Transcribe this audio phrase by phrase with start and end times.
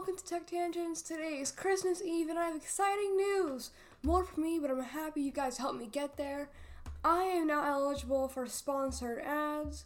[0.00, 1.02] welcome to Tech Tangents.
[1.02, 3.68] Today is Christmas Eve and I have exciting news.
[4.02, 6.48] More for me, but I'm happy you guys helped me get there.
[7.04, 9.84] I am now eligible for sponsored ads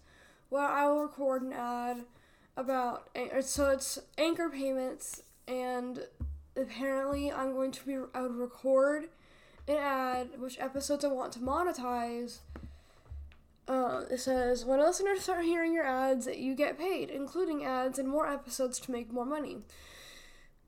[0.50, 2.04] where I will record an ad
[2.56, 3.08] about
[3.40, 6.06] so it's anchor payments and
[6.56, 9.08] apparently I'm going to be I would record
[9.66, 12.38] an ad which episodes I want to monetize
[13.66, 18.06] uh, it says, when listeners start hearing your ads, you get paid, including ads and
[18.06, 19.62] more episodes to make more money.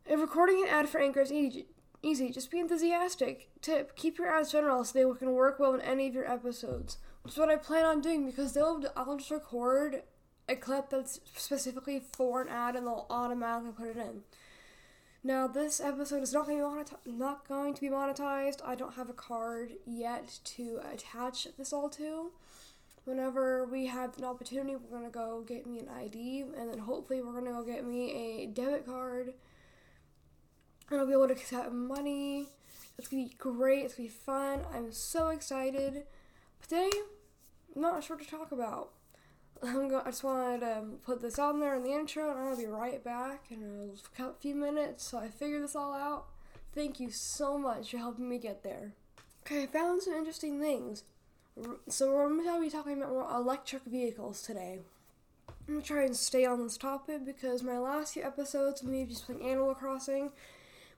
[0.08, 1.66] If recording an ad for Anchor is easy,
[2.00, 3.48] easy, just be enthusiastic.
[3.60, 6.98] Tip, keep your ads general so they can work well in any of your episodes.
[7.22, 10.02] Which is what I plan on doing because they'll I'll just record
[10.48, 14.22] a clip that's specifically for an ad and they'll automatically put it in.
[15.24, 16.98] Now this episode is not going monetized.
[17.04, 18.60] Not going to be monetized.
[18.64, 22.30] I don't have a card yet to attach this all to
[23.06, 27.22] whenever we have an opportunity, we're gonna go get me an ID, and then hopefully
[27.22, 29.32] we're gonna go get me a debit card,
[30.90, 32.46] and I'll be able to accept money.
[32.98, 33.84] It's gonna be great.
[33.84, 34.60] It's gonna be fun.
[34.74, 36.04] I'm so excited.
[36.60, 36.90] But Today,
[37.74, 38.90] I'm not sure to talk about.
[39.62, 42.48] I'm go- I just wanted to um, put this on there in the intro, and
[42.48, 45.04] I'll be right back in a few minutes.
[45.04, 46.26] So I figure this all out.
[46.74, 48.92] Thank you so much for helping me get there.
[49.46, 51.04] Okay, I found some interesting things.
[51.88, 54.80] So we're to be talking about electric vehicles today.
[55.68, 59.24] I'm to try and stay on this topic because my last few episodes me just
[59.26, 60.32] playing Animal Crossing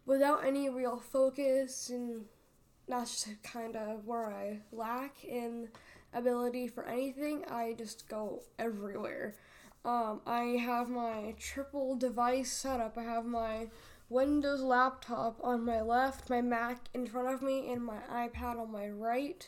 [0.09, 2.25] without any real focus and
[2.89, 5.69] that's just kind of where I lack in
[6.15, 7.45] ability for anything.
[7.51, 9.35] I just go everywhere.
[9.85, 12.97] Um, I have my triple device setup.
[12.97, 13.69] I have my
[14.09, 18.73] Windows laptop on my left, my Mac in front of me, and my iPad on
[18.73, 19.47] my right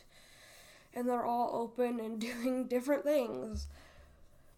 [0.93, 3.67] and they're all open and doing different things.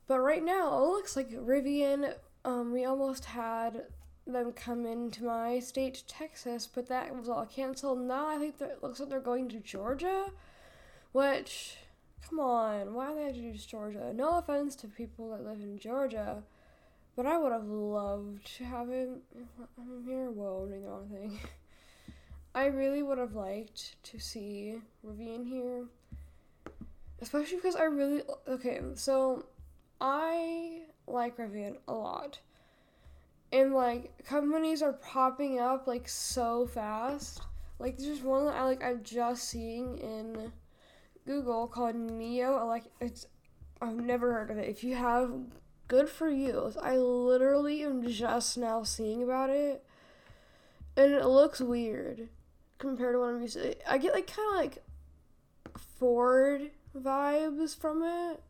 [0.08, 3.86] But right now, it looks like Rivian, um, we almost had
[4.26, 8.00] them come into my state, Texas, but that was all canceled.
[8.00, 10.26] Now I think that it looks like they're going to Georgia,
[11.12, 11.78] which,
[12.28, 14.14] come on, why they have to Georgia?
[14.14, 16.44] No offense to people that live in Georgia,
[17.16, 19.18] but I would have loved to have him.
[19.78, 20.32] I'm here.
[20.32, 21.40] Whoa, doing the wrong thing.
[22.56, 25.86] I really would have liked to see Rivian here
[27.24, 28.82] especially because I really okay.
[28.96, 29.46] So
[30.00, 32.40] I like Rivian a lot,
[33.54, 37.42] and like companies are popping up like so fast.
[37.78, 40.52] Like there's one that I like I'm just seeing in
[41.26, 42.68] Google called NIO.
[42.68, 43.28] Like it's
[43.80, 44.68] I've never heard of it.
[44.68, 45.32] If you have,
[45.88, 46.74] good for you.
[46.82, 49.86] I literally am just now seeing about it,
[50.98, 52.30] and it looks weird
[52.80, 53.92] compared to what I'm used to.
[53.92, 54.84] I get like kind of like
[56.00, 58.42] Ford vibes from it.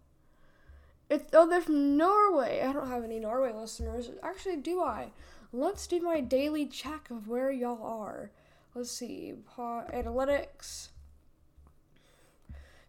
[1.13, 2.65] It's oh, they're from Norway.
[2.67, 4.09] I don't have any Norway listeners.
[4.23, 5.11] Actually, do I?
[5.51, 8.31] Let's do my daily check of where y'all are.
[8.73, 9.35] Let's see.
[9.55, 10.87] analytics.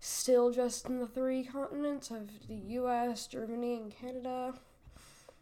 [0.01, 4.55] Still just in the three continents of the U.S., Germany, and Canada.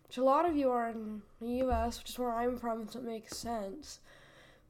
[0.09, 2.99] Which a lot of you are in the U.S., which is where I'm from, so
[2.99, 4.01] it makes sense.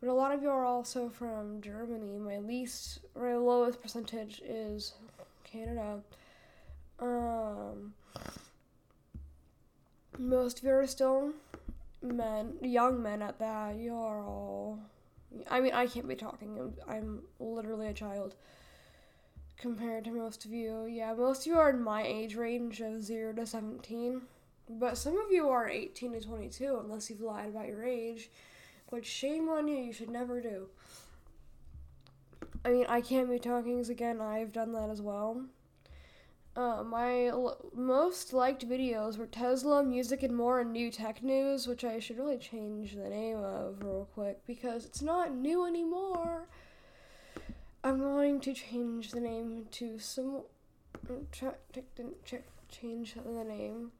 [0.01, 2.19] But a lot of you are also from Germany.
[2.19, 4.93] My least, my lowest percentage is
[5.45, 6.01] Canada.
[7.01, 7.95] Um,
[10.19, 11.33] most of you are still
[12.03, 13.77] men, young men at that.
[13.77, 14.79] You are all.
[15.51, 16.59] I mean, I can't be talking.
[16.59, 18.35] I'm, I'm literally a child
[19.57, 20.87] compared to most of you.
[20.87, 24.23] Yeah, most of you are in my age range of 0 to 17.
[24.69, 28.31] But some of you are 18 to 22 unless you've lied about your age,
[28.89, 30.69] which shame on you, you should never do.
[32.65, 34.21] I mean, I can't be talking again.
[34.21, 35.45] I've done that as well.
[36.55, 41.67] Uh, my l- most liked videos were Tesla, music, and more, and new tech news,
[41.67, 46.47] which I should really change the name of real quick because it's not new anymore.
[47.83, 50.43] I'm going to change the name to some.
[51.33, 51.59] Check,
[52.69, 53.91] change the name.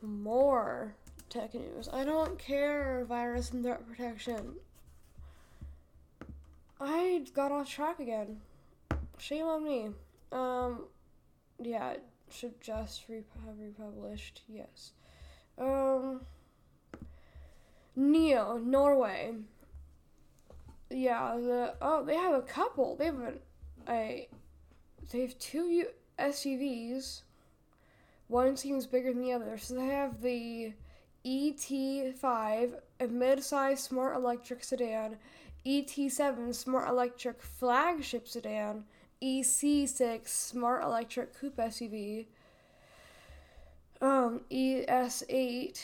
[0.00, 0.94] More
[1.28, 1.88] tech news.
[1.92, 4.54] I don't care virus and threat protection.
[6.80, 8.40] I got off track again.
[9.18, 9.88] Shame on me.
[10.32, 10.84] Um,
[11.60, 14.42] yeah, it should just have republished.
[14.48, 14.92] Yes.
[15.58, 16.22] Um,
[17.96, 19.34] NIO, Norway.
[20.90, 22.96] Yeah, the oh they have a couple.
[22.96, 23.38] They have an,
[23.88, 24.28] a
[25.10, 25.86] they have two
[26.18, 27.22] SUVs.
[28.28, 29.56] One seems bigger than the other.
[29.58, 30.72] So they have the
[31.24, 35.16] ET5, a mid-sized smart electric sedan,
[35.64, 38.84] ET7 smart electric flagship sedan,
[39.22, 42.26] EC6 smart electric coupe SUV,
[44.00, 45.82] um, ES8,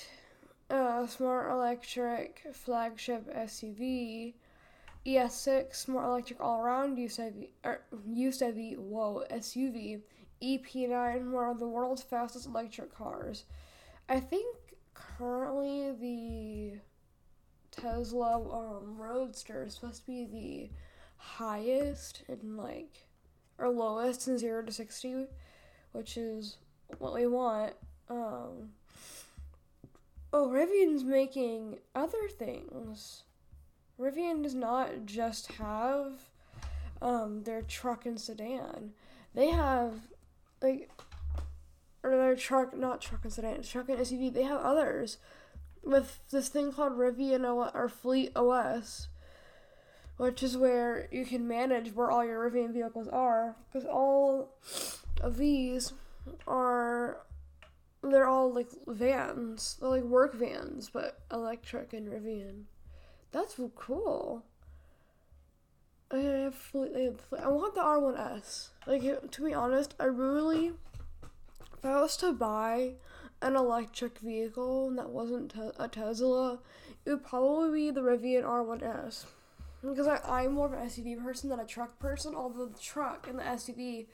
[0.70, 4.34] uh, smart electric flagship SUV,
[5.06, 7.48] ES6 smart electric all around USUV,
[8.10, 10.00] USUV, whoa, SUV,
[10.42, 13.44] EP9 one of the world's fastest electric cars.
[14.08, 14.56] I think
[14.94, 16.80] currently the
[17.70, 20.70] Tesla um, Roadster is supposed to be the
[21.16, 23.06] highest and like
[23.62, 25.26] or lowest in zero to sixty,
[25.92, 26.56] which is
[26.98, 27.74] what we want.
[28.10, 28.70] Um,
[30.32, 33.22] oh, Rivian's making other things.
[33.98, 36.12] Rivian does not just have
[37.00, 38.92] um, their truck and sedan.
[39.34, 39.94] They have
[40.60, 40.90] like
[42.02, 44.32] or their truck, not truck and sedan, truck and SUV.
[44.32, 45.18] They have others
[45.82, 49.08] with this thing called Rivian o- or Fleet OS,
[50.22, 53.56] which is where you can manage where all your Rivian vehicles are.
[53.66, 54.54] Because all
[55.20, 55.94] of these
[56.46, 57.18] are,
[58.04, 59.78] they're all like vans.
[59.80, 62.66] They're like work vans, but electric and Rivian.
[63.32, 64.44] That's cool.
[66.12, 67.20] I have Fleet, I, have.
[67.42, 68.68] I want the R1S.
[68.86, 70.66] Like, to be honest, I really,
[71.78, 72.92] if I was to buy
[73.40, 76.60] an electric vehicle that wasn't te- a Tesla,
[77.04, 79.24] it would probably be the Rivian R1S.
[79.82, 83.26] Because I, I'm more of an SUV person than a truck person, although the truck
[83.28, 84.06] and the SUV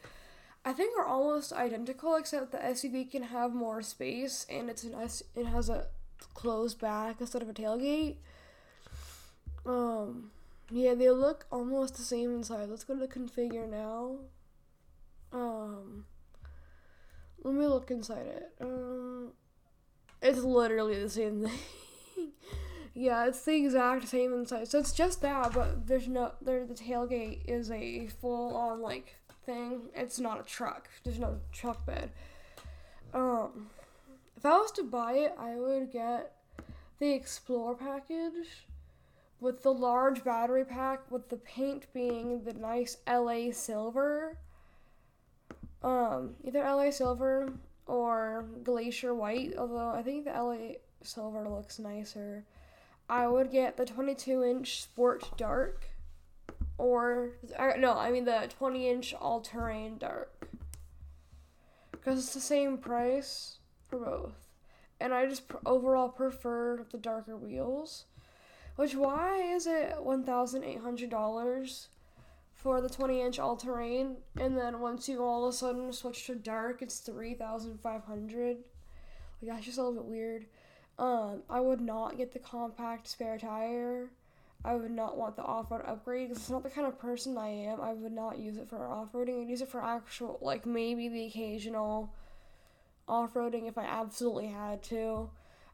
[0.64, 4.94] I think are almost identical except the SUV can have more space and it's an
[4.94, 5.86] S it has a
[6.34, 8.16] closed back instead of a tailgate.
[9.64, 10.30] Um
[10.70, 12.68] yeah, they look almost the same inside.
[12.68, 14.16] Let's go to the configure now.
[15.32, 16.04] Um
[17.42, 18.52] let me look inside it.
[18.60, 19.32] Um,
[20.20, 21.48] it's literally the same
[22.14, 22.32] thing.
[22.98, 24.68] Yeah, it's the exact same inside.
[24.68, 26.66] So it's just that, but there's no there.
[26.66, 29.16] The tailgate is a full on like
[29.46, 29.82] thing.
[29.94, 30.88] It's not a truck.
[31.04, 32.10] There's no truck bed.
[33.14, 33.68] Um,
[34.36, 36.32] if I was to buy it, I would get
[36.98, 38.66] the Explore package
[39.40, 44.36] with the large battery pack, with the paint being the nice LA silver
[45.82, 47.52] um, either LA Silver
[47.86, 52.44] or Glacier White, although I think the LA Silver looks nicer.
[53.08, 55.86] I would get the 22 inch Sport Dark,
[56.76, 60.48] or uh, no, I mean the 20 inch All Terrain Dark,
[61.90, 63.58] because it's the same price
[63.88, 64.48] for both,
[65.00, 68.04] and I just overall prefer the darker wheels.
[68.76, 71.88] Which why is it one thousand eight hundred dollars
[72.58, 76.26] for the 20 inch all terrain, and then once you all of a sudden switch
[76.26, 78.56] to dark, it's 3,500.
[78.56, 78.64] Like,
[79.42, 80.46] that's just a little bit weird.
[80.98, 84.10] Um, I would not get the compact spare tire.
[84.64, 87.38] I would not want the off road upgrade because it's not the kind of person
[87.38, 87.80] I am.
[87.80, 89.40] I would not use it for off roading.
[89.40, 92.12] I'd use it for actual, like maybe the occasional
[93.06, 95.30] off roading if I absolutely had to.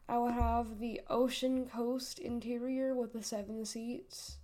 [0.07, 4.37] I would have the Ocean Coast interior with the seven seats.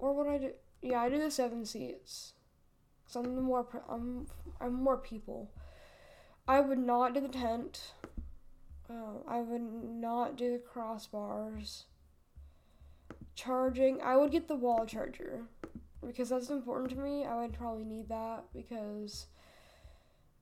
[0.00, 0.50] Or would I do?
[0.82, 2.32] Yeah, I do the seven seats.
[3.06, 4.26] Cause I'm the more I'm
[4.60, 5.50] I'm more people.
[6.48, 7.92] I would not do the tent.
[8.90, 11.84] Uh, I would not do the crossbars.
[13.34, 15.42] Charging, I would get the wall charger
[16.04, 17.24] because that's important to me.
[17.24, 19.26] I would probably need that because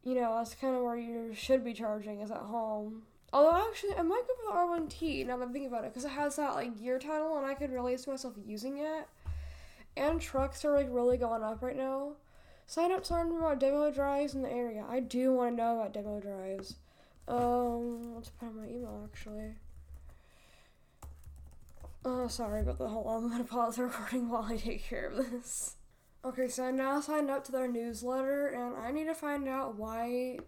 [0.03, 3.03] you know that's kind of where you should be charging is at home.
[3.33, 6.07] Although actually, I might go for the R1T now that I'm thinking about it because
[6.07, 9.07] it has that like gear title and I could really see myself using it
[9.99, 12.13] and trucks are like really going up right now.
[12.67, 14.85] Sign up learn about demo drives in the area.
[14.89, 16.77] I do want to know about demo drives.
[17.29, 19.55] Um, let's put in my email actually.
[22.05, 23.09] Uh, sorry about the whole.
[23.09, 25.77] I'm gonna pause the recording while I take care of this.
[26.25, 29.77] Okay, so I now signed up to their newsletter, and I need to find out
[29.77, 30.39] why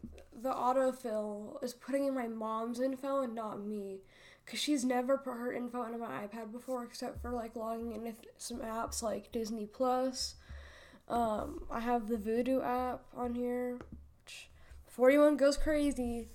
[0.42, 4.00] the autofill is putting in my mom's info and not me
[4.44, 8.02] because she's never put her info into my iPad before except for like logging in
[8.02, 10.34] with some apps like Disney Plus.
[11.08, 13.78] Um, I have the Vudu app on here.
[14.24, 14.48] Which
[14.88, 16.28] 41 goes crazy.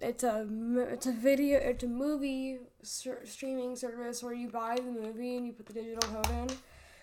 [0.00, 0.46] It's a
[0.90, 5.52] it's a video it's a movie streaming service where you buy the movie and you
[5.52, 6.56] put the digital code in.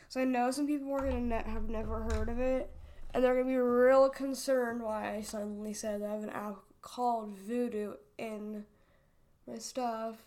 [0.09, 2.69] So I know some people are gonna ne- have never heard of it,
[3.13, 7.37] and they're gonna be real concerned why I suddenly said I have an app called
[7.47, 8.65] Vudu in
[9.47, 10.25] my stuff.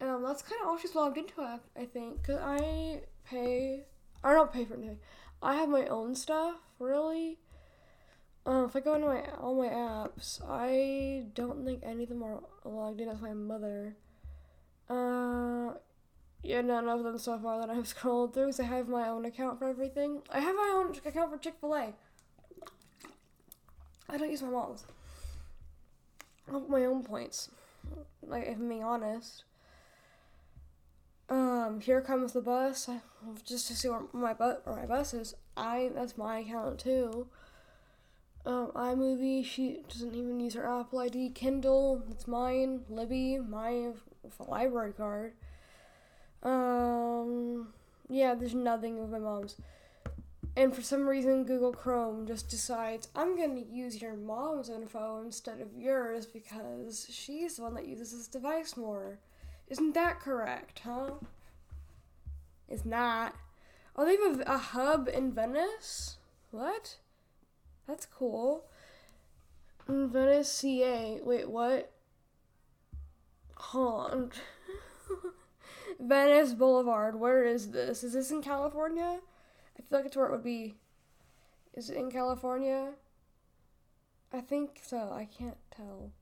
[0.00, 2.22] Um, that's kind of all she's logged into I think.
[2.22, 3.84] Cause I pay,
[4.22, 5.00] I don't pay for anything.
[5.42, 7.38] I have my own stuff, really.
[8.48, 12.22] Um, if I go into my all my apps, I don't think any of them
[12.22, 13.94] are logged in as my mother.
[14.88, 15.74] Uh,
[16.42, 18.46] yeah, none of them so far that I've scrolled through.
[18.46, 20.22] Cause I have my own account for everything.
[20.30, 21.92] I have my own account for Chick Fil A.
[24.08, 24.86] I don't use my mom's.
[26.48, 27.50] I have my own points.
[28.26, 29.44] Like, if I'm being honest.
[31.28, 32.88] Um, here comes the bus.
[32.88, 33.00] I,
[33.44, 35.34] just to see where my bu- where my bus is.
[35.54, 37.26] I that's my account too.
[38.48, 39.44] Um, iMovie.
[39.44, 41.30] She doesn't even use her Apple ID.
[41.34, 42.02] Kindle.
[42.10, 42.80] It's mine.
[42.88, 43.38] Libby.
[43.38, 43.90] My
[44.38, 45.34] library card.
[46.42, 47.68] Um,
[48.08, 48.34] yeah.
[48.34, 49.56] There's nothing of my mom's.
[50.56, 55.20] And for some reason, Google Chrome just decides I'm going to use your mom's info
[55.22, 59.18] instead of yours because she's the one that uses this device more.
[59.68, 61.10] Isn't that correct, huh?
[62.66, 63.34] It's not.
[63.94, 66.16] Oh, they have a, a hub in Venice?
[66.50, 66.96] What?
[67.88, 68.66] That's cool.
[69.88, 71.20] Venice, CA.
[71.22, 71.90] Wait, what?
[73.56, 74.30] Hold on.
[75.98, 77.18] Venice Boulevard.
[77.18, 78.04] Where is this?
[78.04, 79.20] Is this in California?
[79.78, 80.74] I feel like it's where it would be.
[81.72, 82.90] Is it in California?
[84.32, 85.10] I think so.
[85.10, 86.12] I can't tell.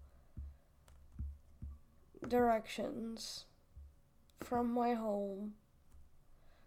[2.27, 3.47] Directions
[4.41, 5.55] from my home.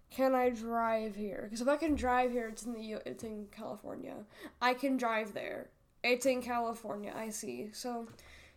[0.10, 1.42] Can I drive here?
[1.44, 4.16] Because if I can drive here, it's in the it's in California.
[4.62, 5.68] I can drive there.
[6.04, 7.14] It's in California.
[7.16, 7.70] I see.
[7.74, 8.08] So,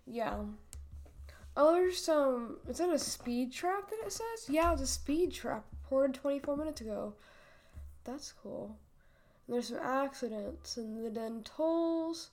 [0.06, 0.40] yeah.
[1.56, 2.59] Oh, there's some.
[2.68, 4.49] Is that a speed trap that it says?
[4.49, 7.12] Yeah, it's a speed trap reported 24 minutes ago.
[8.04, 8.76] That's cool.
[9.47, 12.30] And there's some accidents and the then tolls.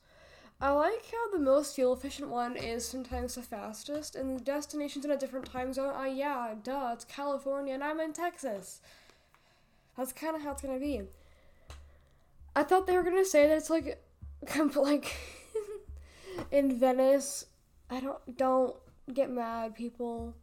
[0.62, 5.06] I like how the most fuel efficient one is sometimes the fastest, and the destination's
[5.06, 5.94] in a different time zone.
[5.94, 8.82] Ah, uh, yeah, duh, it's California, and I'm in Texas.
[10.00, 11.02] That's kind of how it's gonna be.
[12.56, 14.02] I thought they were gonna say that it's like,
[14.78, 15.14] like
[16.52, 17.48] in Venice.
[17.90, 18.78] I don't don't
[19.14, 20.36] get mad, people.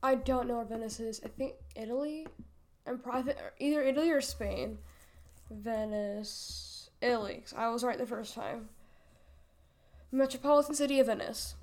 [0.00, 1.20] I don't know where Venice is.
[1.24, 2.28] I think Italy.
[2.86, 4.78] I'm probably either Italy or Spain.
[5.50, 7.42] Venice, Italy.
[7.56, 8.68] I was right the first time.
[10.12, 11.56] Metropolitan City of Venice.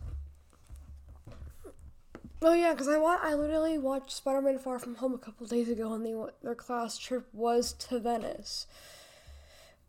[2.44, 5.70] Oh yeah, because I wa- I literally watched Spider-Man: Far From Home a couple days
[5.70, 8.66] ago, and they their class trip was to Venice,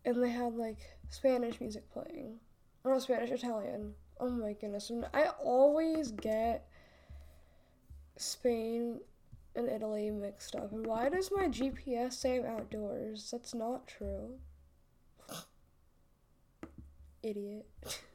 [0.05, 0.77] and they had like
[1.09, 2.39] Spanish music playing,
[2.83, 3.95] or Spanish Italian.
[4.19, 4.91] Oh my goodness!
[4.91, 6.67] And I always get
[8.17, 8.99] Spain
[9.55, 10.71] and Italy mixed up.
[10.71, 13.29] And why does my GPS say I'm outdoors?
[13.31, 14.37] That's not true.
[17.23, 17.65] Idiot.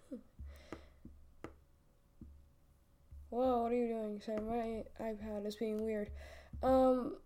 [3.30, 4.20] Whoa, what are you doing?
[4.24, 6.10] Sorry, my iPad is being weird.
[6.62, 7.16] Um.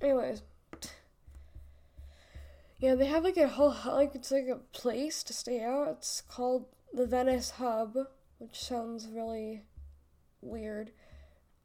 [0.00, 0.42] Anyways.
[2.78, 5.86] Yeah, they have like a whole, like, it's like a place to stay out.
[5.98, 7.96] It's called the Venice Hub,
[8.38, 9.62] which sounds really
[10.40, 10.90] weird.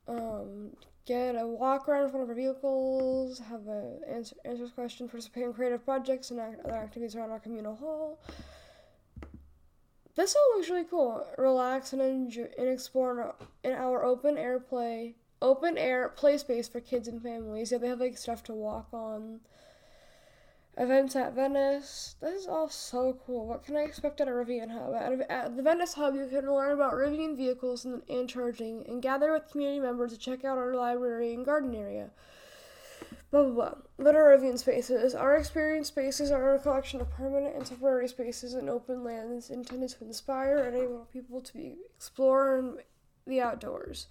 [0.07, 0.75] Um,
[1.07, 5.43] get a walk around in front of our vehicles, have a answer answers question, participate
[5.43, 8.19] in creative projects and other activities around our communal hall.
[10.17, 11.27] This all looks really cool.
[11.37, 16.81] Relax and enjoy and explore in our open air play, open air play space for
[16.81, 17.71] kids and families.
[17.71, 19.41] Yeah, they have like stuff to walk on
[20.75, 22.15] events at Venice.
[22.19, 23.45] This is all so cool.
[23.45, 24.95] What can I expect at a Rivian Hub?
[24.95, 29.03] At, at the Venice Hub, you can learn about Rivian vehicles and, and charging, and
[29.03, 32.09] gather with community members to check out our library and garden area.
[33.31, 34.55] Blah blah blah.
[34.57, 35.13] Spaces?
[35.15, 39.89] Our experience spaces are a collection of permanent and temporary spaces and open lands intended
[39.89, 42.77] to inspire and enable people to be, explore
[43.25, 44.07] the outdoors.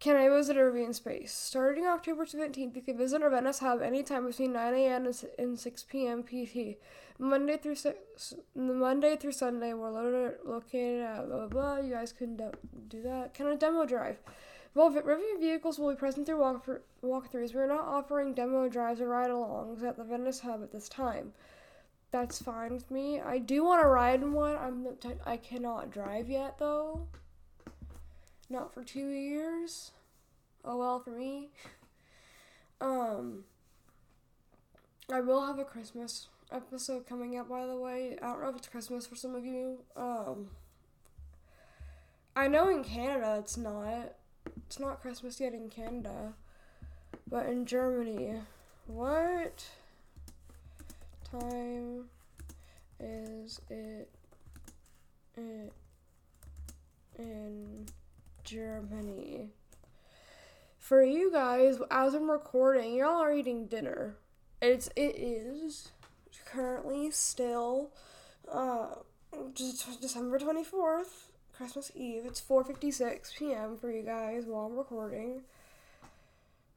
[0.00, 1.30] Can I visit a Rivian space?
[1.30, 5.12] Starting October 17th, you can visit our Venice Hub anytime between 9 a.m.
[5.38, 6.22] and 6 p.m.
[6.22, 6.78] PT.
[7.18, 7.76] Monday through
[8.54, 9.90] Monday through Sunday, we're
[10.42, 11.78] located at blah blah blah.
[11.80, 12.36] You guys can
[12.88, 13.34] do that.
[13.34, 14.16] Can a demo drive?
[14.74, 16.66] Well, Rivian vehicles will be present through walk
[17.02, 17.54] walkthroughs.
[17.54, 21.32] We're not offering demo drives or ride-alongs at the Venice Hub at this time.
[22.12, 23.20] That's fine with me.
[23.20, 24.56] I do want to ride in one.
[24.56, 24.86] I'm
[25.24, 27.06] I cannot drive yet though.
[28.48, 29.92] Not for two years.
[30.64, 31.50] Oh well for me.
[32.82, 33.44] Um
[35.12, 38.16] I will have a Christmas episode coming up, by the way.
[38.22, 39.80] I don't know if it's Christmas for some of you.
[39.94, 40.48] Um
[42.34, 44.14] I know in Canada it's not.
[44.66, 46.34] It's not Christmas yet in Canada.
[47.28, 48.40] But in Germany,
[48.86, 49.64] what
[51.30, 52.04] time
[52.98, 54.10] is it,
[55.36, 55.72] it
[57.18, 57.86] in
[58.44, 59.50] Germany.
[60.78, 64.16] For you guys, as I'm recording, y'all are eating dinner.
[64.60, 65.92] It's it is
[66.44, 67.90] currently still
[68.50, 68.88] uh
[69.54, 71.29] December 24th,
[71.60, 72.22] Christmas Eve.
[72.24, 73.76] It's 4:56 p.m.
[73.76, 75.42] for you guys while I'm recording.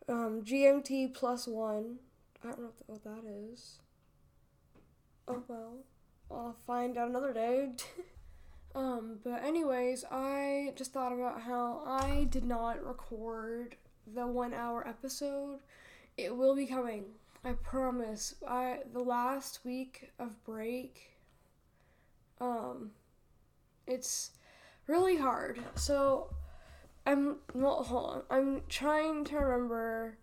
[0.09, 1.99] Um, GMT plus one.
[2.43, 3.77] I don't know what that is.
[5.25, 5.75] Oh well,
[6.29, 7.69] I'll find out another day.
[8.75, 13.75] Um, but anyways, I just thought about how I did not record
[14.15, 15.59] the one hour episode.
[16.17, 17.05] It will be coming.
[17.45, 18.33] I promise.
[18.47, 21.11] I the last week of break
[22.41, 22.89] um
[23.85, 24.31] it's
[24.87, 25.59] really hard.
[25.75, 26.29] So
[27.05, 28.21] I'm well hold on.
[28.29, 30.17] I'm trying to remember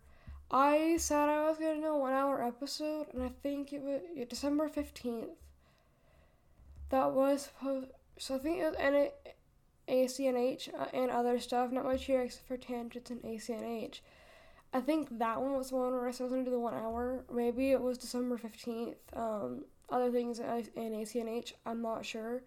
[0.50, 4.00] I said I was gonna do a one hour episode and I think it was
[4.14, 5.30] yeah, December fifteenth.
[6.90, 7.88] That was supposed
[8.18, 9.36] so I think it was and it
[9.88, 14.00] ACNH uh, and other stuff, not much here except for tangents and ACNH.
[14.72, 16.58] I think that one was the one where I said I was gonna do the
[16.58, 17.24] one hour.
[17.32, 18.96] Maybe it was December fifteenth.
[19.14, 20.46] Um, other things in
[20.92, 22.42] ACNH, I'm not sure.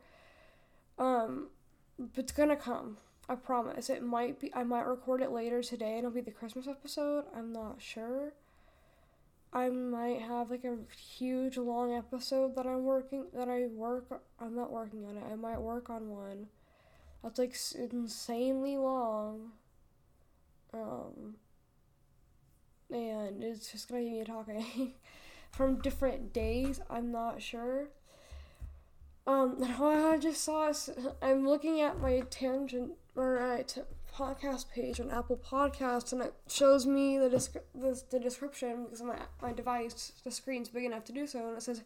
[0.98, 1.50] Um,
[1.98, 2.98] but it's gonna come.
[3.30, 3.90] I promise.
[3.90, 4.54] It might be.
[4.54, 7.26] I might record it later today, and it'll be the Christmas episode.
[7.36, 8.34] I'm not sure.
[9.54, 14.22] I might have like a huge long episode that I'm working that I work.
[14.40, 15.24] I'm not working on it.
[15.32, 16.48] I might work on one
[17.24, 19.54] that's like insanely long.
[20.74, 21.36] Um,
[22.92, 24.94] and it's just gonna be me talking
[25.52, 26.82] from different days.
[26.90, 27.88] I'm not sure.
[29.26, 30.72] Um, I just saw.
[31.22, 33.82] I'm looking at my tangent or uh, t-
[34.14, 37.30] podcast page on Apple Podcasts, and it shows me the
[37.76, 41.58] the, the description because my my device the screen's big enough to do so, and
[41.58, 41.84] it says,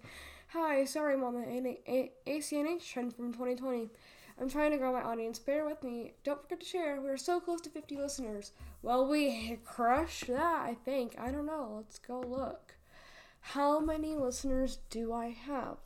[0.50, 3.90] "Hi, sorry, Mama, A- A- ACNH trend from 2020."
[4.40, 5.40] I'm trying to grow my audience.
[5.40, 6.14] Bear with me.
[6.24, 7.02] Don't forget to share.
[7.02, 8.52] We're so close to 50 listeners.
[8.84, 11.16] Well, we crushed that, I think.
[11.20, 11.74] I don't know.
[11.76, 12.76] Let's go look.
[13.42, 15.78] How many listeners do I have?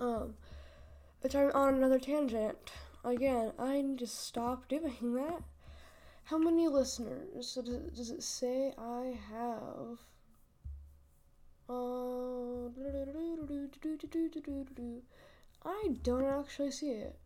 [0.00, 0.34] Um,
[1.20, 2.72] but I'm on another tangent.
[3.04, 5.42] Again, I need to stop doing that.
[6.24, 7.58] How many listeners
[7.94, 9.98] does it, say I have?
[11.68, 12.68] Uh,
[15.64, 17.16] I don't actually see it.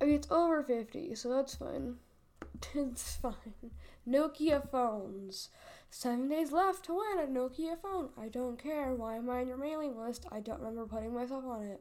[0.00, 1.96] I mean, it's over 50, so that's fine.
[2.74, 3.70] It's fine.
[4.08, 5.50] Nokia phones.
[5.96, 8.08] Seven days left to win a Nokia phone.
[8.20, 8.92] I don't care.
[8.92, 10.26] Why am I on your mailing list?
[10.32, 11.80] I don't remember putting myself on it.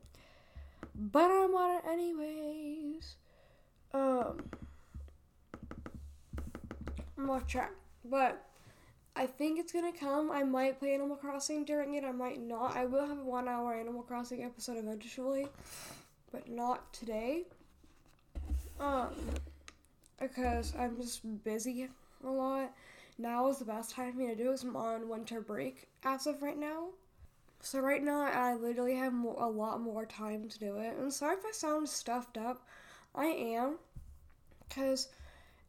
[0.94, 3.16] But I'm on it anyways.
[3.92, 4.38] Um,
[7.28, 7.72] off track.
[8.06, 8.46] But
[9.16, 10.32] I think it's gonna come.
[10.32, 12.04] I might play Animal Crossing during it.
[12.04, 12.78] I might not.
[12.78, 15.48] I will have a one hour Animal Crossing episode eventually,
[16.32, 17.46] but not today.
[18.80, 19.10] Um,
[20.20, 21.90] because I'm just busy
[22.24, 22.72] a lot.
[23.24, 26.28] Now is the best time for me to do it I'm on winter break as
[26.28, 26.90] of right now.
[27.62, 30.98] So right now I literally have more, a lot more time to do it.
[30.98, 32.68] And sorry if I sound stuffed up.
[33.16, 33.78] I am,
[34.68, 35.08] because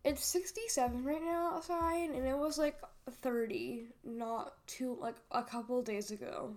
[0.02, 5.80] it's 67 right now outside, and it was like 30 not too like a couple
[5.80, 6.56] days ago.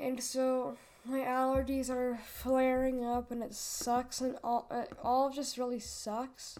[0.00, 5.58] And so my allergies are flaring up and it sucks and all it all just
[5.58, 6.58] really sucks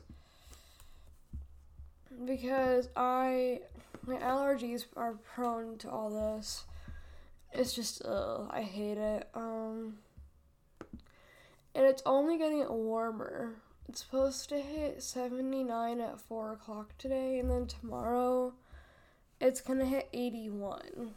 [2.25, 3.61] because I
[4.07, 6.65] my allergies are prone to all this.
[7.53, 9.29] It's just ugh, I hate it.
[9.35, 9.95] Um
[11.75, 13.55] and it's only getting warmer.
[13.89, 18.55] It's supposed to hit 79 at 4 o'clock today, and then tomorrow
[19.41, 21.15] it's gonna hit 81.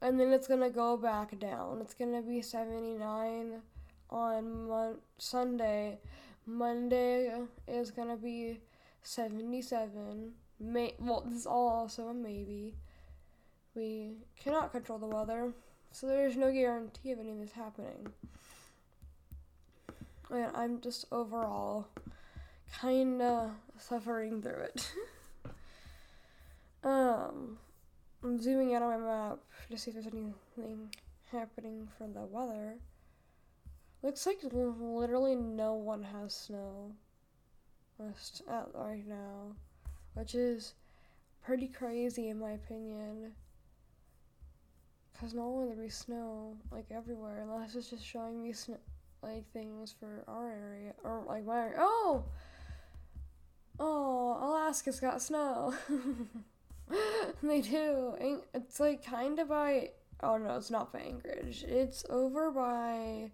[0.00, 1.80] And then it's gonna go back down.
[1.80, 3.62] It's gonna be 79
[4.10, 5.98] on Mon- Sunday.
[6.46, 7.32] Monday
[7.66, 8.60] is gonna be
[9.08, 10.32] 77.
[10.60, 12.74] May- well, this is all also a maybe.
[13.74, 15.52] We cannot control the weather,
[15.92, 18.08] so there's no guarantee of any of this happening
[20.30, 21.86] and I'm just overall
[22.80, 24.92] kind of suffering through it.
[26.84, 27.58] um,
[28.22, 29.38] I'm zooming out on my map
[29.70, 30.90] to see if there's anything
[31.32, 32.74] happening for the weather.
[34.02, 36.92] Looks like literally no one has snow
[37.98, 39.54] right now,
[40.14, 40.74] which is
[41.44, 43.32] pretty crazy in my opinion.
[45.18, 48.78] Cause normally there be snow like everywhere, unless it's just showing me snow
[49.22, 51.76] like things for our area or like my area.
[51.78, 52.24] Oh,
[53.80, 55.74] oh, Alaska's got snow.
[57.42, 58.14] they do.
[58.54, 59.90] It's like kind of by.
[60.22, 61.64] Oh no, it's not by Anchorage.
[61.64, 63.30] It's over by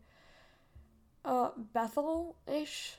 [1.24, 2.96] uh Bethel ish.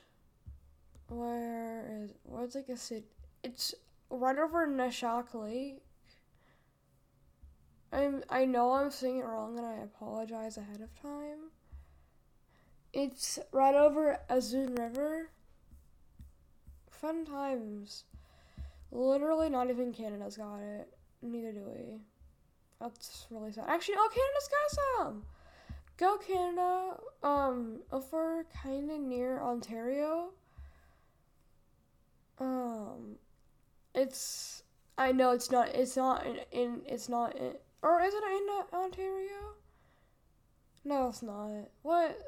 [1.08, 3.06] Where is where's like a city?
[3.44, 3.74] It's
[4.10, 5.82] right over Neshok Lake.
[7.92, 11.50] I'm I know I'm saying it wrong and I apologize ahead of time.
[12.92, 15.30] It's right over Azun River.
[16.90, 18.04] Fun times.
[18.90, 20.88] Literally, not even Canada's got it.
[21.22, 21.98] Neither do we.
[22.80, 23.64] That's really sad.
[23.68, 25.22] Actually, oh, Canada's got some.
[25.96, 27.00] go Canada.
[27.22, 30.30] Um, over kind of near Ontario.
[32.38, 33.16] Um,
[33.94, 34.62] it's
[34.98, 38.78] I know it's not it's not in, in it's not in or is it in
[38.78, 39.54] Ontario?
[40.84, 41.68] No, it's not.
[41.82, 42.18] What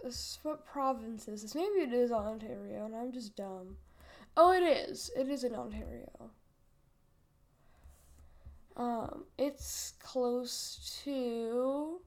[0.42, 1.54] what province is this?
[1.54, 3.76] Maybe it is Ontario, and I'm just dumb.
[4.36, 5.10] Oh, it is.
[5.16, 6.30] It is in Ontario.
[8.76, 12.00] Um, it's close to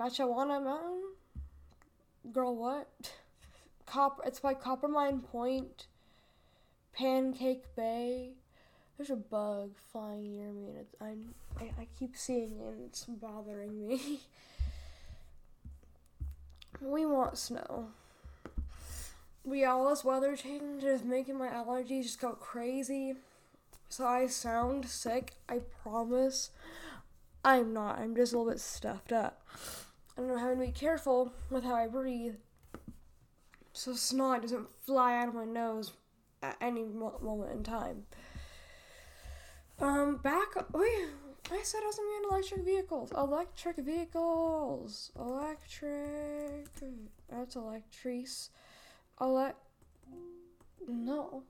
[0.00, 1.02] Batchewana Mountain.
[2.32, 2.88] Girl, what?
[3.86, 4.22] Copper.
[4.26, 5.86] It's by Coppermine Point,
[6.96, 8.30] Pancake Bay.
[8.96, 11.16] There's a bug flying near me, and it's, I,
[11.62, 14.20] I I keep seeing it, and it's bothering me.
[16.80, 17.88] we want snow.
[19.44, 23.14] We all this weather change is making my allergies just go crazy.
[23.90, 26.50] So I sound sick, I promise.
[27.44, 27.98] I'm not.
[27.98, 29.46] I'm just a little bit stuffed up.
[30.16, 32.36] And I'm having to be careful with how I breathe.
[33.74, 35.92] So snot doesn't fly out of my nose
[36.42, 38.04] at any moment in time.
[39.80, 40.54] Um, back.
[40.72, 41.08] Wait,
[41.50, 43.12] I said I was gonna be in electric vehicles.
[43.12, 45.12] Electric vehicles.
[45.18, 46.68] Electric.
[47.28, 48.50] That's electrice.
[49.20, 49.58] Elect.
[50.88, 51.42] No.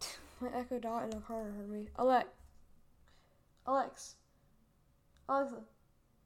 [0.40, 1.88] My Echo Dot in the car heard me.
[1.98, 2.28] Alex.
[3.66, 4.14] Alex.
[5.28, 5.62] Alexa.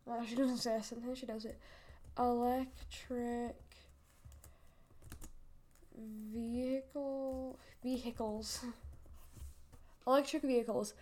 [0.07, 0.79] No, she doesn't say.
[0.83, 1.59] Sometimes she does it.
[2.19, 3.57] Electric
[6.33, 8.65] vehicle vehicles.
[10.07, 10.95] Electric vehicles.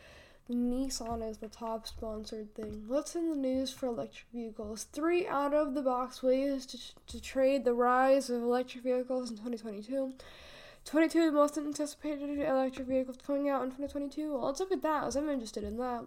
[0.50, 2.84] Nissan is the top sponsored thing.
[2.86, 4.84] What's in the news for electric vehicles?
[4.84, 6.78] Three out of the box ways to,
[7.08, 10.14] to trade the rise of electric vehicles in 2022.
[10.84, 14.32] 22 most anticipated electric vehicles coming out in 2022.
[14.32, 16.04] Well, let's look at that, as I'm interested in that.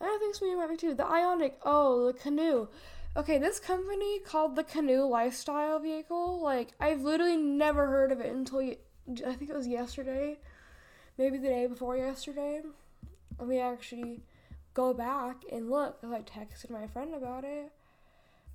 [0.00, 0.94] And I think some of you might be too.
[0.94, 1.54] The Ioniq.
[1.64, 2.68] oh, the Canoo.
[3.16, 8.32] Okay, this company called the Canoo Lifestyle Vehicle, like, I've literally never heard of it
[8.32, 10.38] until, I think it was yesterday,
[11.18, 12.62] maybe the day before yesterday.
[13.38, 14.20] Let me actually
[14.74, 17.72] go back and look, because I texted my friend about it.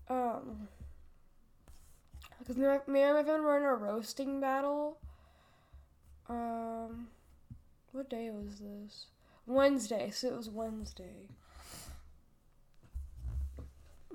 [0.09, 0.69] Um,
[2.39, 4.97] because me, me and my friend were in a roasting battle
[6.29, 7.07] um,
[7.91, 9.07] what day was this?
[9.45, 11.29] Wednesday, so it was Wednesday.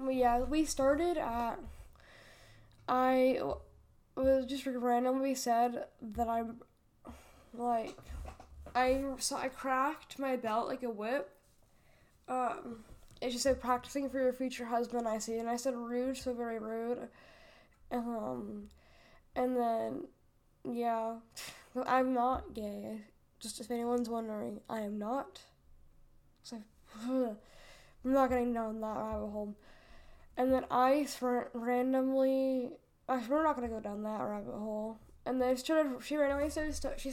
[0.09, 1.59] Yeah, we started at.
[2.89, 3.41] I
[4.17, 6.61] was just randomly said that I'm
[7.55, 7.97] like
[8.75, 11.31] I so I cracked my belt like a whip.
[12.29, 12.85] Um,
[13.21, 15.07] it just said practicing for your future husband.
[15.07, 17.09] I see, and I said rude, so very rude.
[17.91, 18.69] Um,
[19.35, 20.05] and then
[20.65, 21.17] yeah.
[21.87, 23.03] I'm not gay.
[23.39, 25.41] Just if anyone's wondering, I am not.
[26.43, 26.63] So
[27.09, 27.37] I'm
[28.05, 29.57] not getting down that rabbit hole.
[30.41, 31.07] And then I
[31.53, 32.71] randomly,
[33.07, 34.97] we're not gonna go down that rabbit hole.
[35.27, 37.13] And then she she randomly said she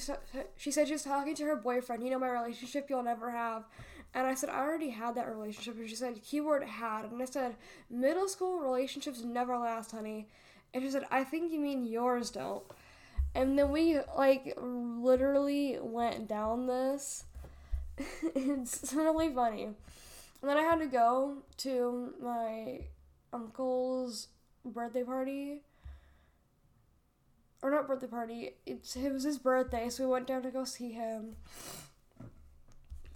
[0.56, 2.06] she said she was talking to her boyfriend.
[2.06, 3.66] You know my relationship you'll never have.
[4.14, 5.78] And I said I already had that relationship.
[5.78, 7.12] And she said keyword had.
[7.12, 7.58] And I said
[7.90, 10.30] middle school relationships never last, honey.
[10.74, 12.64] And she said I think you mean yours don't.
[13.36, 17.26] And then we like literally went down this.
[18.24, 19.64] it's really funny.
[19.66, 22.84] And then I had to go to my
[23.34, 24.28] uncle's
[24.66, 25.62] birthday party.
[27.62, 28.52] Or not birthday party.
[28.66, 31.36] It's it was his birthday, so we went down to go see him.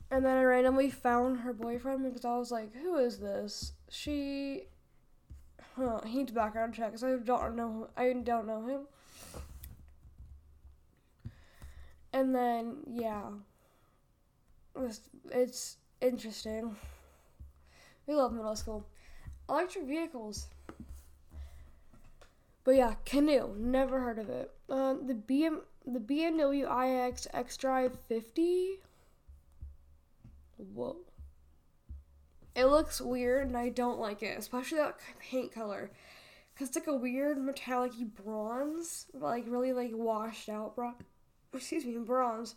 [0.09, 4.63] And then I randomly found her boyfriend because I was like, "Who is this?" She,
[5.75, 6.01] huh?
[6.05, 7.89] He needs background check because I don't know.
[7.95, 8.81] I don't know him.
[12.13, 13.29] And then yeah,
[14.75, 16.75] it's, it's interesting.
[18.07, 18.85] We love middle school.
[19.49, 20.47] Electric vehicles.
[22.63, 23.55] But yeah, Canoo.
[23.57, 24.51] Never heard of it.
[24.69, 28.79] Um, the BM the BMW iX xDrive 50.
[30.57, 30.97] Whoa.
[32.55, 35.89] It looks weird and I don't like it, especially that paint color.
[36.55, 40.97] Cause it's like a weird metallic bronze, like really like washed out bronze
[41.53, 42.55] excuse me, bronze.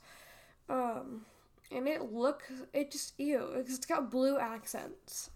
[0.69, 1.25] Um,
[1.71, 5.31] and it looks, it just, ew, because it's got blue accents.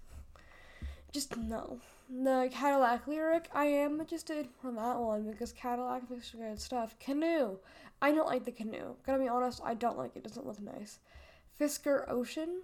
[1.12, 1.80] Just no.
[2.10, 6.96] The Cadillac Lyriq, I am interested on that one because Cadillac makes good stuff.
[6.98, 7.58] Canoo,
[8.00, 8.96] I don't like the Canoo.
[9.06, 10.18] Gotta be honest, I don't like it.
[10.20, 10.98] it doesn't look nice.
[11.60, 12.62] Fisker Ocean,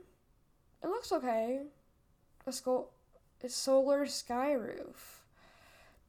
[0.83, 1.63] it looks okay.
[2.47, 2.93] A skull,
[3.43, 5.23] a solar sky roof.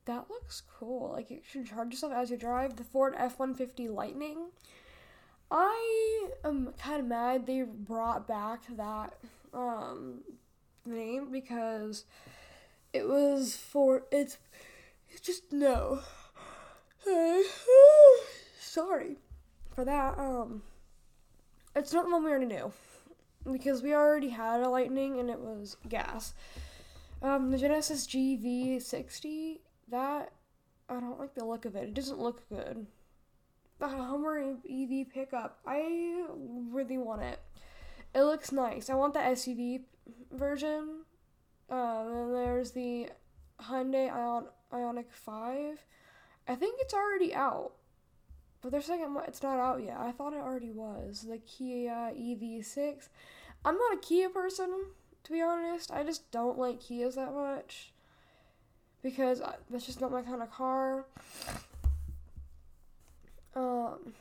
[0.05, 1.11] That looks cool.
[1.13, 2.75] Like you should charge yourself as you drive.
[2.75, 4.49] The Ford F one fifty Lightning.
[5.49, 9.13] I am kind of mad they brought back that
[9.53, 10.21] um,
[10.85, 12.05] name because
[12.93, 14.37] it was for it's
[15.21, 15.99] just no.
[18.59, 19.17] Sorry
[19.73, 20.17] for that.
[20.17, 20.63] Um,
[21.75, 22.71] it's not the one we already knew
[23.51, 26.33] because we already had a lightning and it was gas.
[27.21, 30.31] Um, the Genesis GV60 that
[30.89, 31.83] I don't like the look of it.
[31.83, 32.85] It doesn't look good.
[33.79, 36.25] The Hummer EV pickup, I
[36.71, 37.39] really want it.
[38.13, 38.89] It looks nice.
[38.89, 39.81] I want the SUV
[40.31, 41.03] version.
[41.69, 43.09] Um, and there's the
[43.61, 45.83] Hyundai Ion- Ioniq 5.
[46.47, 47.71] I think it's already out.
[48.61, 49.97] But they're saying it's not out yet.
[49.97, 51.25] I thought it already was.
[51.27, 53.09] The Kia EV6.
[53.63, 54.71] I'm not a Kia person,
[55.23, 55.91] to be honest.
[55.91, 57.91] I just don't like Kias that much.
[59.03, 61.05] Because that's just not my kind of car.
[63.55, 64.13] Um.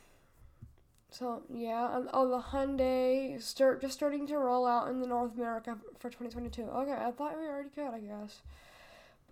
[1.17, 5.33] So yeah, um, oh the Hyundai start just starting to roll out in the North
[5.37, 6.63] America for 2022.
[6.63, 7.87] Okay, I thought we already could.
[7.87, 8.41] I guess.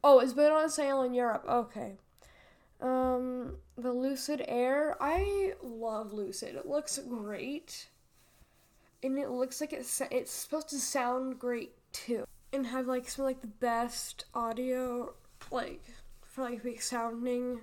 [0.02, 1.43] Oh, it's been on sale in Europe.
[1.46, 1.98] Okay.
[2.80, 4.96] Um, the Lucid Air.
[5.02, 6.56] I love Lucid.
[6.56, 7.89] It looks great,
[9.04, 13.26] and it looks like it's it's supposed to sound great too, and have like some
[13.26, 15.15] like the best audio,
[15.52, 15.84] like
[16.22, 17.60] for like sounding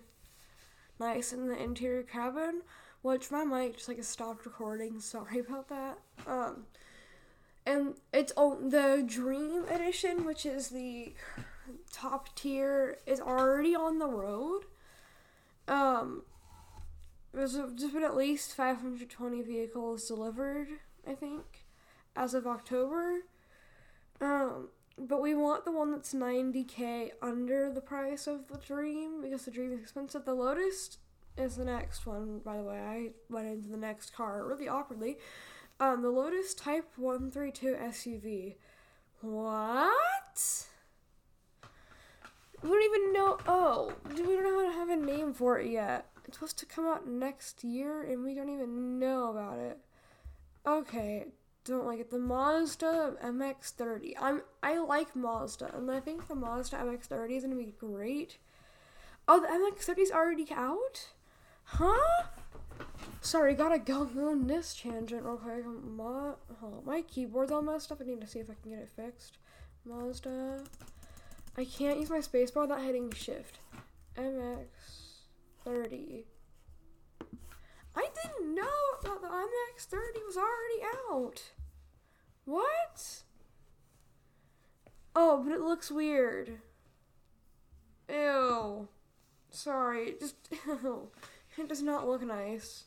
[0.98, 2.60] nice in the interior cabin
[3.02, 5.00] which my mic just like stopped recording.
[5.00, 5.98] Sorry about that.
[6.26, 6.64] Um,
[7.66, 11.14] and it's oh the Dream Edition, which is the
[11.92, 14.62] top tier, is already on the road.
[15.68, 16.22] Um,
[17.32, 20.68] there's just been at least 520 vehicles delivered,
[21.06, 21.64] I think,
[22.16, 23.20] as of October.
[24.20, 29.44] Um, but we want the one that's 90k under the price of the Dream because
[29.44, 30.24] the Dream is expensive.
[30.24, 30.98] The Lotus
[31.36, 32.78] is the next one, by the way.
[32.78, 35.18] I went into the next car really awkwardly.
[35.78, 38.56] Um, the Lotus Type 132 SUV.
[39.22, 40.66] What?
[42.62, 43.38] We don't even know.
[43.46, 46.06] Oh, we don't know how to have a name for it yet.
[46.26, 49.78] It's supposed to come out next year, and we don't even know about it.
[50.66, 51.26] Okay,
[51.64, 52.10] don't like it.
[52.10, 54.14] The Mazda MX-30.
[54.20, 58.38] I'm I like Mazda, and I think the Mazda MX-30 is gonna be great.
[59.26, 61.08] Oh, the MX-30 is already out.
[61.72, 62.24] Huh?
[63.20, 65.64] Sorry, gotta go on this tangent real quick.
[65.64, 68.00] My, oh, my keyboard's all messed up.
[68.00, 69.38] I need to see if I can get it fixed.
[69.84, 70.64] Mazda.
[71.56, 73.60] I can't use my spacebar without hitting shift.
[74.16, 76.24] MX30.
[77.94, 78.64] I didn't know
[79.02, 81.42] that the MX30 was already out.
[82.46, 83.24] What?
[85.14, 86.62] Oh, but it looks weird.
[88.08, 88.88] Ew.
[89.50, 90.36] Sorry, just.
[91.60, 92.84] It does not look nice.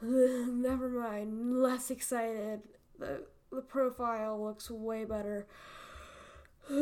[0.02, 1.60] Never mind.
[1.60, 2.62] Less excited.
[2.98, 5.46] The the profile looks way better.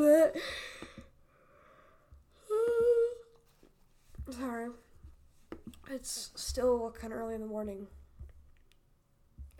[4.31, 4.69] Sorry.
[5.91, 7.89] It's still kind of early in the morning.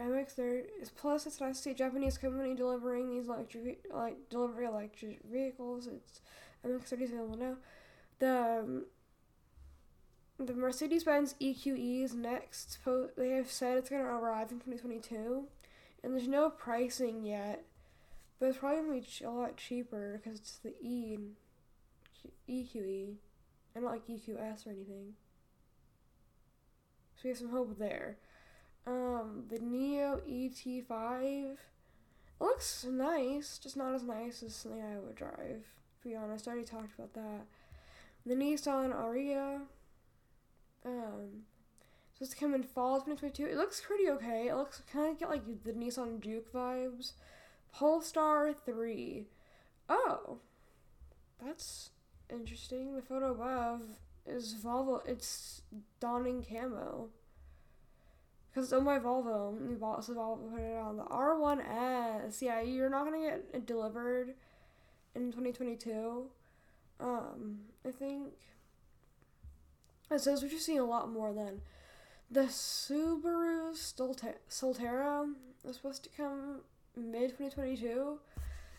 [0.01, 4.67] MX30 is plus it's nice to see a Japanese company delivering these electric like delivery
[4.67, 5.89] electric vehicles.
[5.89, 6.21] It's
[6.65, 7.57] MX30 is available now.
[8.21, 8.85] The um,
[10.39, 12.79] the Mercedes Benz EQE is next.
[13.17, 15.45] They have said it's going to arrive in 2022,
[16.03, 17.65] and there's no pricing yet,
[18.39, 21.19] but it's probably going to be a lot cheaper because it's the E
[22.49, 23.15] EQE,
[23.75, 25.15] and not like EQS or anything.
[27.17, 28.17] So we have some hope there.
[28.87, 31.57] Um, the NIO ET5
[32.41, 35.65] it looks nice, just not as nice as something I would drive.
[36.03, 37.47] To be honest, I already talked about that.
[38.25, 39.63] The Nissan Ariya
[40.85, 41.45] um,
[42.15, 43.47] supposed to come in fall 2022.
[43.47, 44.49] It looks pretty okay.
[44.49, 47.13] It looks kind of get like the Nissan Juke vibes.
[47.73, 49.27] Polestar 3.
[49.89, 50.39] Oh,
[51.45, 51.91] that's
[52.31, 52.97] interesting.
[52.97, 53.83] The photo above
[54.27, 55.01] is Volvo.
[55.07, 55.63] It's
[56.01, 57.09] donning camo.
[58.51, 59.53] Because it's my Volvo.
[59.69, 62.43] We bought Volvo put it on the R1S.
[62.43, 64.35] Yeah, you're not gonna get it delivered
[65.15, 66.25] in 2022.
[67.01, 68.33] Um, I think.
[70.11, 71.61] It says we're just seeing a lot more than
[72.31, 73.73] the Subaru
[74.51, 75.33] Solterra
[75.67, 76.61] is supposed to come
[76.97, 78.19] mid 2022.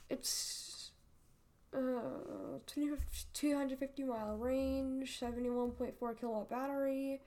[0.10, 0.92] It's
[1.72, 7.22] uh 250 mile range, 71.4 kilowatt battery,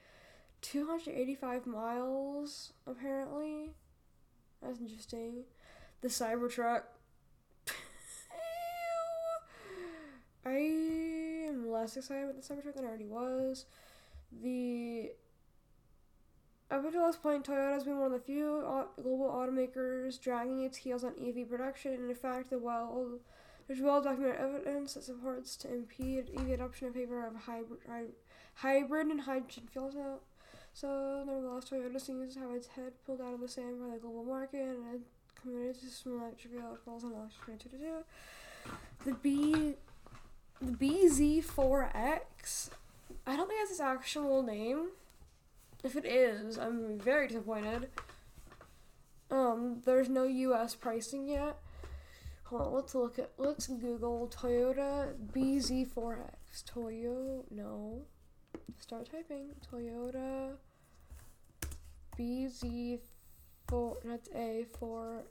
[0.62, 3.70] 285 miles apparently.
[4.60, 5.44] That's interesting.
[6.00, 6.82] The Cybertruck.
[10.44, 10.50] I
[11.48, 13.66] am less excited about the Cybertruck than I already was.
[14.40, 15.12] The
[16.70, 18.64] up until this point, Toyota has been one of the few
[18.96, 23.18] global automakers dragging its heels on EV production, in fact, the well
[23.68, 27.80] There's well documented evidence that supports to impede EV adoption in favor of hybrid,
[28.54, 30.20] hybrid and hydrogen fuel cell.
[30.72, 34.00] So, nevertheless, Toyota seems to have its head pulled out of the sand by the
[34.00, 35.02] global market and
[35.40, 38.04] committed to some electric vehicles and electric 2022.
[39.04, 39.74] The B,
[40.60, 42.70] the BZ4X.
[43.26, 44.88] I don't think that's its actual name.
[45.82, 47.88] If it is, I'm very disappointed.
[49.30, 50.74] Um, there's no U.S.
[50.74, 51.56] pricing yet.
[52.44, 56.64] Hold on, let's look at let's Google Toyota BZ4X.
[56.66, 58.02] Toyo no.
[58.78, 60.56] Start typing Toyota
[62.18, 62.98] BZ4
[64.04, 65.22] that's A4X.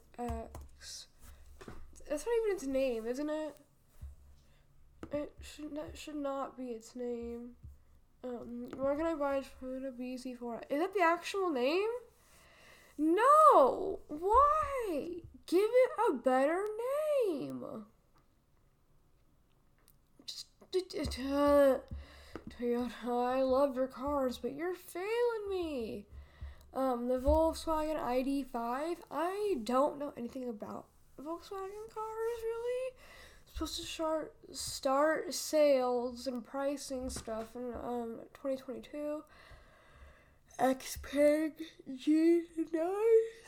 [2.10, 3.56] That's not even its name, isn't it?
[5.14, 7.52] It should not should not be its name.
[8.24, 10.62] Um, where can I buy Toyota BZ4?
[10.70, 11.90] Is that the actual name?
[12.98, 14.00] No!
[14.08, 15.08] Why?
[15.48, 16.64] Give it a better
[17.28, 17.64] name.
[20.26, 21.82] Just, Toyota,
[23.08, 26.06] I love your cars, but you're failing me.
[26.74, 30.86] Um, the Volkswagen ID5, I don't know anything about
[31.20, 32.91] Volkswagen cars really.
[33.62, 39.24] It's supposed to start start sales and pricing stuff in um 2022.
[40.60, 41.52] Xpeng
[41.88, 42.48] G9.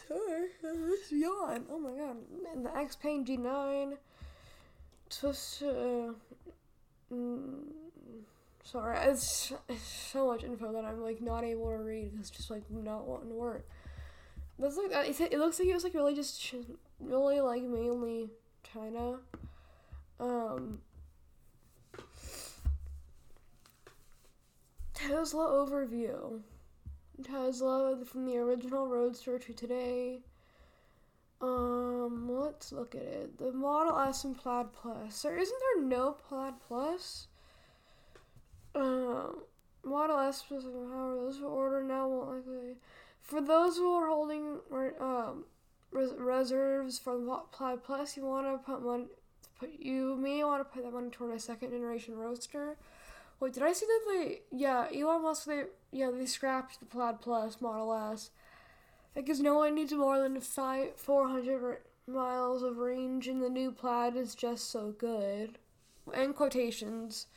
[0.08, 1.66] Sorry, this yawn.
[1.72, 2.18] Oh my god.
[2.54, 3.98] And the Xpeng G9.
[5.08, 5.70] It's supposed to.
[5.70, 7.64] Uh, mm,
[8.64, 12.52] sorry, it's, it's, so much info that I'm like not able to read It's just
[12.52, 13.68] like not wanting to work.
[14.60, 16.54] That's like it looks like it was like really just
[17.00, 18.30] really like mainly
[18.72, 19.18] China.
[20.24, 20.80] Um.
[24.94, 26.40] Tesla overview.
[27.22, 30.22] Tesla from the original Roadster to today.
[31.42, 33.38] Um, let's look at it.
[33.38, 35.22] The Model S and Plaid Plus.
[35.22, 37.28] There isn't there no Plaid Plus?
[38.74, 39.28] Uh,
[39.84, 42.78] Model S was how those who order now won't likely.
[43.22, 44.60] For those who are holding
[45.02, 45.44] um
[45.92, 49.08] res- reserves for the Plaid Plus, you want to put money.
[49.64, 52.76] Put you may want to put that money toward a second generation Roadster.
[53.40, 54.42] Wait, did I see that they?
[54.52, 55.46] Yeah, Elon Musk.
[55.46, 58.32] They yeah they scrapped the Plaid Plus Model S
[59.16, 63.72] because no one needs more than five four hundred miles of range, and the new
[63.72, 65.58] Plaid is just so good.
[66.14, 67.28] End quotations,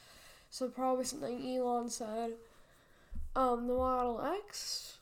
[0.50, 2.32] so probably something Elon said.
[3.36, 4.98] Um, the Model X.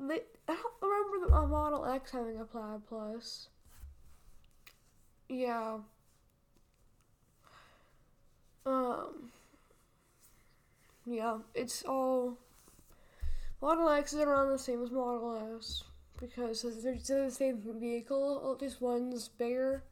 [0.00, 3.48] They I don't remember the Model X having a Plaid Plus.
[5.28, 5.78] Yeah.
[8.66, 9.30] Um.
[11.14, 12.38] Yeah, it's all.
[13.62, 15.84] Model X is around the same as Model S
[16.20, 18.56] because they're the same vehicle.
[18.58, 19.84] Just one's bigger.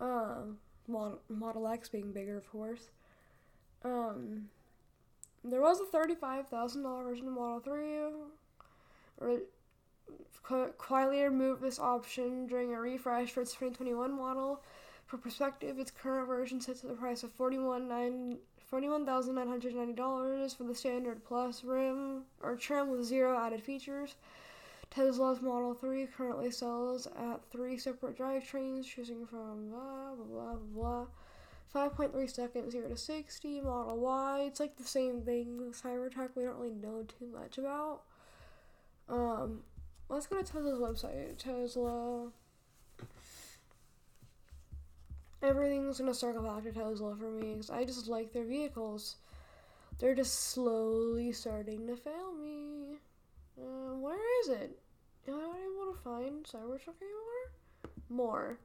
[0.00, 2.90] Um, Model Model X being bigger, of course.
[3.84, 4.48] Um,
[5.44, 7.98] there was a thirty-five thousand dollar version of Model Three.
[9.18, 9.38] Or
[10.78, 14.62] quietly removed this option during a refresh for its 2021 model.
[15.06, 17.32] For perspective, its current version sits at the price of
[18.72, 24.16] $41,990 for the standard plus rim or trim with zero added features.
[24.90, 31.06] Tesla's Model 3 currently sells at three separate drivetrains, choosing from blah blah blah blah.
[31.74, 33.60] 5.3 seconds 0 to 60.
[33.60, 35.72] Model Y, it's like the same thing.
[35.72, 38.02] Cybertruck, we don't really know too much about.
[39.08, 39.60] Um,
[40.08, 41.36] let's go to Tesla's website.
[41.36, 42.28] Tesla.
[45.42, 49.16] Everything's gonna circle back to Tesla for me because I just like their vehicles.
[49.98, 52.98] They're just slowly starting to fail me.
[53.58, 54.78] Uh, where is it?
[55.26, 57.50] I not able to find Cybertruck anymore?
[58.08, 58.58] More.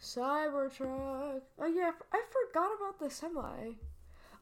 [0.00, 1.42] Cybertruck.
[1.58, 3.76] Oh yeah, I forgot about the semi.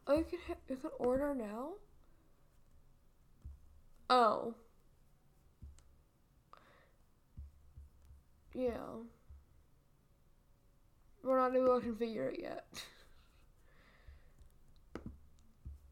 [0.07, 1.73] Oh, you can you can order now.
[4.09, 4.55] Oh.
[8.55, 8.71] Yeah.
[11.23, 12.85] We're not able to configure it yet.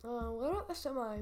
[0.05, 1.19] Uh, what about the semi?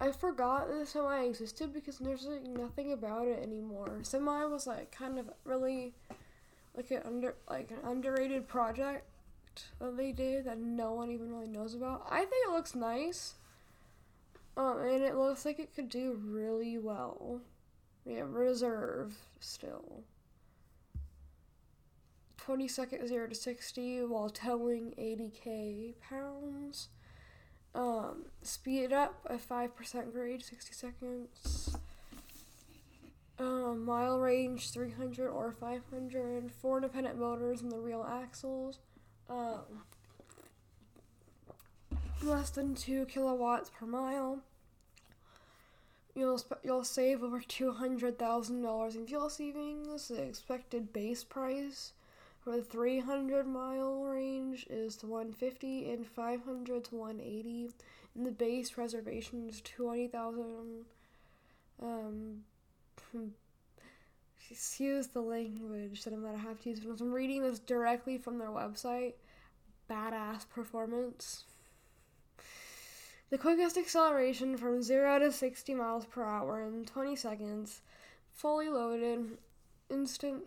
[0.00, 3.98] I forgot the semi existed because there's like nothing about it anymore.
[4.02, 5.94] Semi was like kind of really
[6.76, 9.04] like an under like an underrated project
[9.78, 12.06] that they did that no one even really knows about.
[12.10, 13.34] I think it looks nice.
[14.56, 17.40] Um, and it looks like it could do really well.
[18.04, 20.02] Yeah, reserve still.
[22.44, 26.88] 20 seconds 0 to 60 while towing 80k pounds.
[27.74, 31.76] Um, speed up a 5% grade, 60 seconds.
[33.38, 36.50] Um, mile range 300 or 500.
[36.52, 38.78] Four independent motors in the real axles.
[39.28, 39.84] um,
[42.22, 44.40] less than two kilowatts per mile.
[46.14, 50.08] You'll sp- you'll save over two hundred thousand dollars in fuel savings.
[50.08, 51.92] The expected base price
[52.40, 57.20] for the three hundred mile range is to one fifty and five hundred to one
[57.20, 57.68] eighty.
[58.14, 60.84] And the base reservation is twenty thousand.
[61.82, 62.44] Um,
[64.50, 66.80] excuse the language that I'm gonna have to use.
[66.80, 69.14] because I'm reading this directly from their website.
[69.88, 71.44] Badass performance.
[73.30, 77.80] The quickest acceleration from 0 to 60 miles per hour in 20 seconds,
[78.32, 79.38] fully loaded,
[79.88, 80.42] instant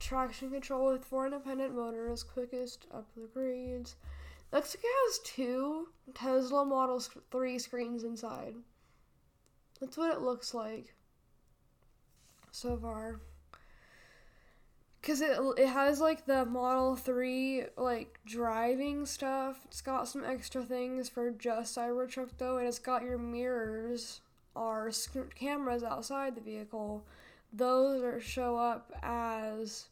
[0.00, 3.96] traction control with four independent motors, quickest up the grades.
[4.52, 8.56] Looks like it has two Tesla Model 3 screens inside.
[9.80, 10.94] That's what it looks like
[12.50, 13.20] so far
[15.00, 20.62] because it, it has like the model 3 like driving stuff it's got some extra
[20.62, 24.20] things for just cybertruck though and it's got your mirrors
[24.54, 27.04] or sc- cameras outside the vehicle
[27.52, 29.86] those are show up as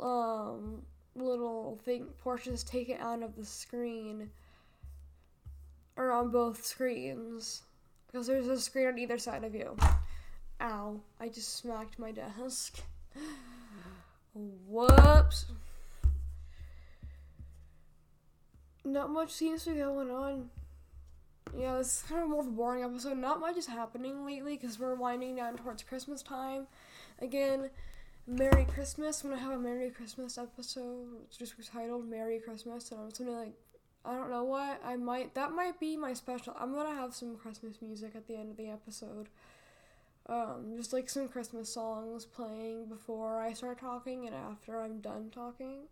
[0.00, 0.82] um
[1.14, 4.30] little thing portions taken out of the screen
[5.96, 7.62] or on both screens
[8.06, 9.76] because there's a screen on either side of you
[10.62, 12.80] ow i just smacked my desk
[14.34, 15.46] Whoops.
[18.84, 20.50] Not much seems to be going on.
[21.56, 23.18] Yeah, this is kind of more of a boring episode.
[23.18, 26.66] Not much is happening lately because we're winding down towards Christmas time.
[27.22, 27.70] Again,
[28.26, 29.24] Merry Christmas.
[29.24, 31.06] When I'm gonna have a Merry Christmas episode.
[31.24, 33.54] It's just titled Merry Christmas, and I'm gonna like,
[34.04, 35.34] I don't know what I might.
[35.34, 36.54] That might be my special.
[36.58, 39.28] I'm gonna have some Christmas music at the end of the episode
[40.28, 45.30] um, just like some Christmas songs playing before I start talking and after I'm done
[45.34, 45.82] talking.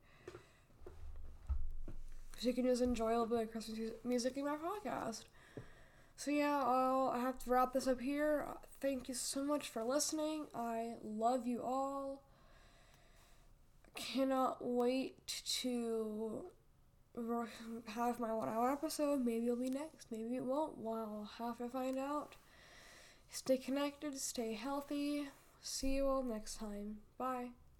[2.39, 5.25] So you can just enjoy a little bit of Christmas music in my podcast.
[6.21, 8.47] So yeah, I'll, have to wrap this up here.
[8.79, 10.49] Thank you so much for listening.
[10.55, 12.21] I love you all.
[13.95, 15.17] Cannot wait
[15.63, 16.45] to
[17.87, 19.25] have my one hour episode.
[19.25, 20.13] Maybe it'll be next.
[20.13, 20.77] Maybe it won't.
[20.77, 22.37] Well, I'll have to find out.
[23.31, 25.29] Stay connected, stay healthy.
[25.63, 26.99] See you all next time.
[27.17, 27.53] Bye.